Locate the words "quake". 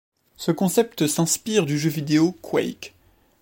2.41-2.95